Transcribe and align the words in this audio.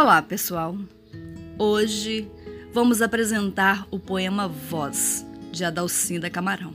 Olá, 0.00 0.22
pessoal. 0.22 0.78
Hoje 1.58 2.26
vamos 2.72 3.02
apresentar 3.02 3.86
o 3.90 3.98
poema 3.98 4.48
Voz, 4.48 5.26
de 5.52 5.62
Adalcinda 5.62 6.30
Camarão. 6.30 6.74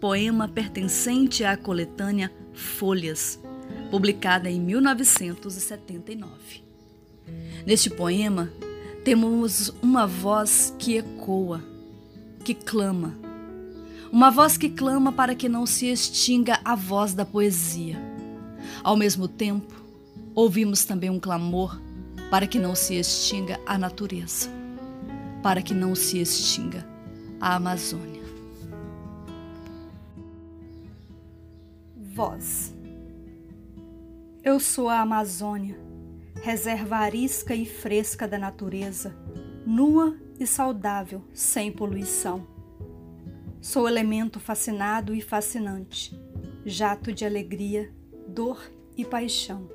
Poema 0.00 0.48
pertencente 0.48 1.44
à 1.44 1.54
coletânea 1.54 2.32
Folhas, 2.54 3.38
publicada 3.90 4.50
em 4.50 4.58
1979. 4.58 6.64
Neste 7.66 7.90
poema, 7.90 8.50
temos 9.04 9.68
uma 9.82 10.06
voz 10.06 10.74
que 10.78 10.96
ecoa, 10.96 11.62
que 12.42 12.54
clama. 12.54 13.14
Uma 14.10 14.30
voz 14.30 14.56
que 14.56 14.70
clama 14.70 15.12
para 15.12 15.34
que 15.34 15.46
não 15.46 15.66
se 15.66 15.88
extinga 15.88 16.58
a 16.64 16.74
voz 16.74 17.12
da 17.12 17.26
poesia. 17.26 17.98
Ao 18.82 18.96
mesmo 18.96 19.28
tempo, 19.28 19.81
ouvimos 20.34 20.84
também 20.84 21.10
um 21.10 21.20
clamor 21.20 21.80
para 22.30 22.46
que 22.46 22.58
não 22.58 22.74
se 22.74 22.94
extinga 22.94 23.60
a 23.66 23.76
natureza, 23.76 24.48
para 25.42 25.60
que 25.60 25.74
não 25.74 25.94
se 25.94 26.18
extinga 26.18 26.86
a 27.40 27.56
Amazônia. 27.56 28.22
Voz 31.96 32.74
Eu 34.42 34.60
sou 34.60 34.88
a 34.88 35.00
Amazônia, 35.00 35.78
reserva 36.42 36.96
arisca 36.96 37.54
e 37.54 37.64
fresca 37.64 38.26
da 38.26 38.38
natureza, 38.38 39.14
nua 39.66 40.16
e 40.38 40.46
saudável, 40.46 41.22
sem 41.32 41.70
poluição. 41.70 42.46
Sou 43.60 43.86
elemento 43.86 44.40
fascinado 44.40 45.14
e 45.14 45.20
fascinante, 45.20 46.18
jato 46.66 47.12
de 47.12 47.24
alegria, 47.24 47.92
dor 48.26 48.60
e 48.96 49.04
paixão. 49.04 49.70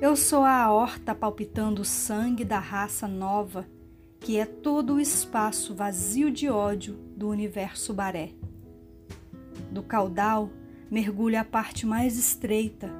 Eu 0.00 0.16
sou 0.16 0.44
a 0.44 0.72
horta 0.72 1.14
palpitando 1.14 1.82
o 1.82 1.84
sangue 1.84 2.42
da 2.42 2.58
raça 2.58 3.06
nova, 3.06 3.68
que 4.18 4.38
é 4.38 4.46
todo 4.46 4.94
o 4.94 5.00
espaço 5.00 5.74
vazio 5.74 6.30
de 6.30 6.48
ódio 6.48 6.94
do 7.14 7.28
universo 7.28 7.92
baré. 7.92 8.30
Do 9.70 9.82
caudal 9.82 10.48
mergulha 10.90 11.42
a 11.42 11.44
parte 11.44 11.84
mais 11.84 12.16
estreita, 12.16 12.90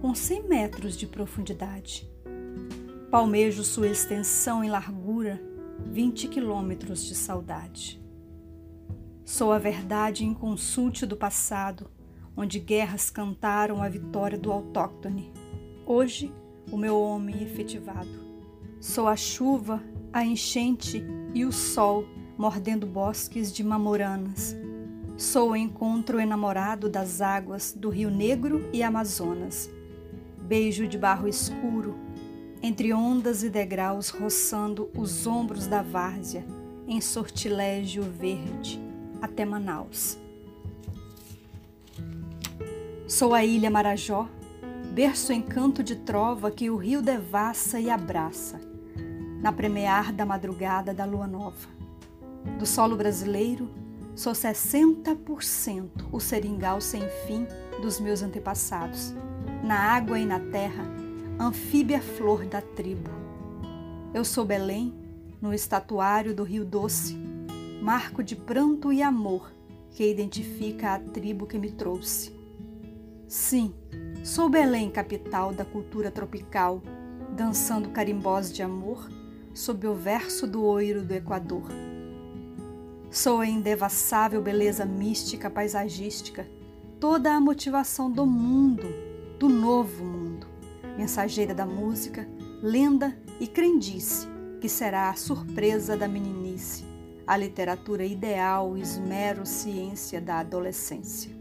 com 0.00 0.12
100 0.12 0.48
metros 0.48 0.96
de 0.96 1.06
profundidade. 1.06 2.10
Palmejo 3.12 3.62
sua 3.62 3.86
extensão 3.86 4.64
em 4.64 4.70
largura, 4.70 5.40
20 5.86 6.26
quilômetros 6.26 7.04
de 7.04 7.14
saudade. 7.14 8.02
Sou 9.24 9.52
a 9.52 9.58
verdade 9.60 10.24
inconsútil 10.24 11.06
do 11.06 11.16
passado, 11.16 11.88
onde 12.36 12.58
guerras 12.58 13.08
cantaram 13.08 13.80
a 13.80 13.88
vitória 13.88 14.36
do 14.36 14.50
autóctone. 14.50 15.32
Hoje 15.92 16.32
o 16.70 16.76
meu 16.76 17.00
homem 17.00 17.42
efetivado. 17.42 18.08
Sou 18.80 19.08
a 19.08 19.16
chuva, 19.16 19.82
a 20.12 20.24
enchente 20.24 21.04
e 21.34 21.44
o 21.44 21.50
sol 21.50 22.04
mordendo 22.38 22.86
bosques 22.86 23.52
de 23.52 23.64
mamoranas. 23.64 24.54
Sou 25.16 25.50
o 25.50 25.56
encontro 25.56 26.20
enamorado 26.20 26.88
das 26.88 27.20
águas 27.20 27.72
do 27.76 27.88
Rio 27.88 28.08
Negro 28.08 28.70
e 28.72 28.84
Amazonas. 28.84 29.68
Beijo 30.40 30.86
de 30.86 30.96
barro 30.96 31.26
escuro, 31.26 31.96
entre 32.62 32.92
ondas 32.92 33.42
e 33.42 33.50
degraus 33.50 34.10
roçando 34.10 34.88
os 34.96 35.26
ombros 35.26 35.66
da 35.66 35.82
várzea, 35.82 36.46
em 36.86 37.00
sortilégio 37.00 38.04
verde, 38.04 38.80
até 39.20 39.44
Manaus. 39.44 40.16
Sou 43.08 43.34
a 43.34 43.44
ilha 43.44 43.68
Marajó, 43.68 44.28
berço 44.90 45.32
em 45.32 45.40
canto 45.40 45.84
de 45.84 45.94
trova 45.94 46.50
que 46.50 46.68
o 46.68 46.76
rio 46.76 47.00
devassa 47.00 47.78
e 47.78 47.88
abraça, 47.88 48.60
na 49.40 49.52
premear 49.52 50.12
da 50.12 50.26
madrugada 50.26 50.92
da 50.92 51.04
lua 51.04 51.28
nova. 51.28 51.68
Do 52.58 52.66
solo 52.66 52.96
brasileiro, 52.96 53.70
sou 54.16 54.32
60% 54.32 55.88
o 56.10 56.18
seringal 56.18 56.80
sem 56.80 57.02
fim 57.26 57.46
dos 57.80 58.00
meus 58.00 58.20
antepassados. 58.20 59.14
Na 59.62 59.76
água 59.76 60.18
e 60.18 60.26
na 60.26 60.40
terra, 60.40 60.84
anfíbia 61.38 62.00
flor 62.00 62.44
da 62.44 62.60
tribo. 62.60 63.10
Eu 64.12 64.24
sou 64.24 64.44
Belém, 64.44 64.92
no 65.40 65.54
estatuário 65.54 66.34
do 66.34 66.42
Rio 66.42 66.64
Doce, 66.64 67.16
marco 67.80 68.24
de 68.24 68.34
pranto 68.34 68.92
e 68.92 69.02
amor 69.02 69.52
que 69.92 70.04
identifica 70.08 70.94
a 70.94 70.98
tribo 70.98 71.46
que 71.46 71.58
me 71.58 71.70
trouxe. 71.70 72.34
Sim, 73.28 73.72
Sou 74.22 74.50
Belém, 74.50 74.90
capital 74.90 75.50
da 75.50 75.64
cultura 75.64 76.10
tropical, 76.10 76.82
dançando 77.34 77.88
carimbós 77.88 78.52
de 78.52 78.62
amor 78.62 79.08
sob 79.54 79.86
o 79.86 79.94
verso 79.94 80.46
do 80.46 80.62
oiro 80.62 81.02
do 81.02 81.14
Equador. 81.14 81.70
Sou 83.10 83.40
a 83.40 83.46
indevassável 83.46 84.42
beleza 84.42 84.84
mística 84.84 85.48
paisagística, 85.48 86.46
toda 87.00 87.32
a 87.32 87.40
motivação 87.40 88.12
do 88.12 88.26
mundo, 88.26 88.86
do 89.38 89.48
novo 89.48 90.04
mundo, 90.04 90.46
mensageira 90.98 91.54
da 91.54 91.64
música, 91.64 92.28
lenda 92.62 93.16
e 93.40 93.46
crendice, 93.46 94.28
que 94.60 94.68
será 94.68 95.08
a 95.08 95.16
surpresa 95.16 95.96
da 95.96 96.06
meninice, 96.06 96.84
a 97.26 97.38
literatura 97.38 98.04
ideal, 98.04 98.76
esmero, 98.76 99.46
ciência 99.46 100.20
da 100.20 100.40
adolescência. 100.40 101.39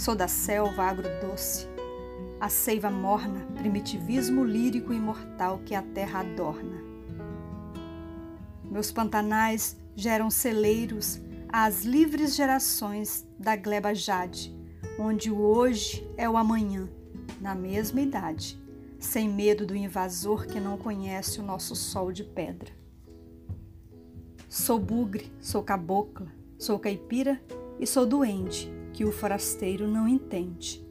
Sou 0.00 0.14
da 0.14 0.26
selva 0.26 0.84
agrodoce, 0.84 1.66
a 2.40 2.48
seiva 2.48 2.88
morna, 2.88 3.46
primitivismo 3.54 4.42
lírico 4.42 4.94
imortal 4.94 5.58
que 5.58 5.74
a 5.74 5.82
terra 5.82 6.20
adorna. 6.20 6.82
Meus 8.64 8.90
pantanais 8.90 9.76
geram 9.94 10.30
celeiros 10.30 11.20
às 11.50 11.84
livres 11.84 12.34
gerações 12.34 13.26
da 13.38 13.54
gleba 13.54 13.94
jade, 13.94 14.56
onde 14.98 15.30
o 15.30 15.38
hoje 15.38 16.10
é 16.16 16.26
o 16.26 16.38
amanhã, 16.38 16.88
na 17.38 17.54
mesma 17.54 18.00
idade, 18.00 18.58
sem 18.98 19.28
medo 19.28 19.66
do 19.66 19.76
invasor 19.76 20.46
que 20.46 20.58
não 20.58 20.78
conhece 20.78 21.40
o 21.40 21.44
nosso 21.44 21.76
sol 21.76 22.10
de 22.10 22.24
pedra. 22.24 22.72
Sou 24.48 24.78
bugre, 24.78 25.30
sou 25.42 25.62
cabocla, 25.62 26.28
sou 26.58 26.78
caipira 26.78 27.38
e 27.78 27.86
sou 27.86 28.06
duende 28.06 28.79
que 28.92 29.04
o 29.04 29.12
forasteiro 29.12 29.88
não 29.88 30.08
entende. 30.08 30.84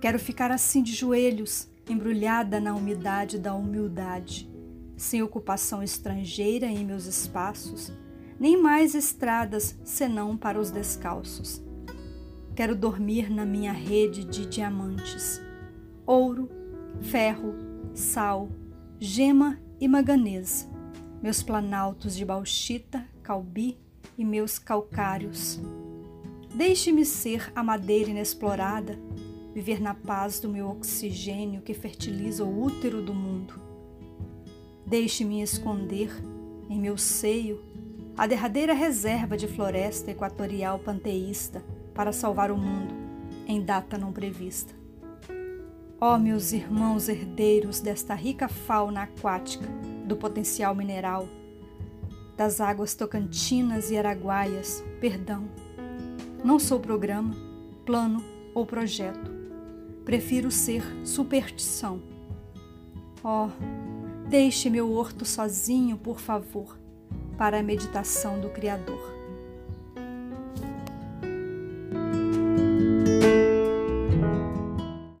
Quero 0.00 0.18
ficar 0.18 0.50
assim 0.50 0.82
de 0.82 0.92
joelhos, 0.92 1.68
embrulhada 1.88 2.60
na 2.60 2.74
umidade 2.74 3.38
da 3.38 3.54
humildade, 3.54 4.48
sem 4.96 5.22
ocupação 5.22 5.82
estrangeira 5.82 6.66
em 6.66 6.84
meus 6.84 7.06
espaços, 7.06 7.92
nem 8.38 8.60
mais 8.60 8.94
estradas 8.94 9.78
senão 9.84 10.36
para 10.36 10.60
os 10.60 10.70
descalços. 10.70 11.62
Quero 12.54 12.74
dormir 12.74 13.30
na 13.30 13.44
minha 13.44 13.72
rede 13.72 14.24
de 14.24 14.46
diamantes, 14.46 15.40
ouro, 16.06 16.48
ferro, 17.00 17.54
sal, 17.94 18.48
gema 18.98 19.58
e 19.80 19.86
manganês, 19.88 20.68
meus 21.22 21.42
planaltos 21.42 22.16
de 22.16 22.24
bauxita, 22.24 23.06
calbi 23.22 23.78
e 24.16 24.24
meus 24.24 24.58
calcários 24.58 25.60
Deixe-me 26.56 27.04
ser 27.04 27.52
a 27.54 27.62
madeira 27.62 28.08
inexplorada, 28.08 28.98
viver 29.52 29.78
na 29.78 29.92
paz 29.92 30.40
do 30.40 30.48
meu 30.48 30.70
oxigênio 30.70 31.60
que 31.60 31.74
fertiliza 31.74 32.44
o 32.44 32.62
útero 32.62 33.02
do 33.02 33.12
mundo. 33.12 33.60
Deixe-me 34.86 35.42
esconder 35.42 36.10
em 36.70 36.80
meu 36.80 36.96
seio 36.96 37.62
a 38.16 38.26
derradeira 38.26 38.72
reserva 38.72 39.36
de 39.36 39.46
floresta 39.46 40.10
equatorial 40.10 40.78
panteísta 40.78 41.62
para 41.92 42.10
salvar 42.10 42.50
o 42.50 42.56
mundo 42.56 42.94
em 43.46 43.62
data 43.62 43.98
não 43.98 44.10
prevista. 44.10 44.72
Ó 46.00 46.14
oh, 46.14 46.18
meus 46.18 46.52
irmãos 46.52 47.10
herdeiros 47.10 47.80
desta 47.80 48.14
rica 48.14 48.48
fauna 48.48 49.02
aquática, 49.02 49.68
do 50.06 50.16
potencial 50.16 50.74
mineral, 50.74 51.28
das 52.34 52.62
águas 52.62 52.94
tocantinas 52.94 53.90
e 53.90 53.98
araguaias, 53.98 54.82
perdão 55.02 55.65
não 56.44 56.58
sou 56.58 56.78
programa, 56.78 57.34
plano 57.84 58.22
ou 58.54 58.64
projeto. 58.66 59.30
Prefiro 60.04 60.50
ser 60.50 60.82
superstição. 61.04 62.00
Oh, 63.24 63.48
deixe 64.28 64.70
meu 64.70 64.92
horto 64.92 65.24
sozinho, 65.24 65.96
por 65.96 66.20
favor, 66.20 66.78
para 67.36 67.58
a 67.58 67.62
meditação 67.62 68.40
do 68.40 68.50
Criador. 68.50 69.15